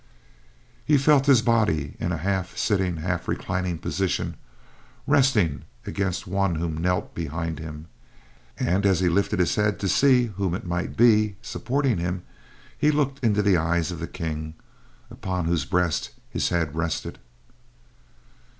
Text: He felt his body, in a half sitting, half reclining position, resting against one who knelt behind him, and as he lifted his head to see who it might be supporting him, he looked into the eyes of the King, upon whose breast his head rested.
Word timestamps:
He 0.83 0.97
felt 0.97 1.27
his 1.27 1.43
body, 1.43 1.95
in 1.99 2.11
a 2.11 2.17
half 2.17 2.57
sitting, 2.57 2.97
half 2.97 3.27
reclining 3.27 3.77
position, 3.77 4.35
resting 5.05 5.61
against 5.85 6.25
one 6.25 6.55
who 6.55 6.71
knelt 6.71 7.13
behind 7.13 7.59
him, 7.59 7.85
and 8.57 8.83
as 8.87 8.99
he 9.01 9.09
lifted 9.09 9.37
his 9.37 9.53
head 9.53 9.79
to 9.79 9.87
see 9.87 10.25
who 10.25 10.55
it 10.55 10.65
might 10.65 10.97
be 10.97 11.35
supporting 11.43 11.99
him, 11.99 12.23
he 12.75 12.89
looked 12.89 13.23
into 13.23 13.43
the 13.43 13.57
eyes 13.57 13.91
of 13.91 13.99
the 13.99 14.07
King, 14.07 14.55
upon 15.11 15.45
whose 15.45 15.65
breast 15.65 16.09
his 16.31 16.49
head 16.49 16.73
rested. 16.75 17.19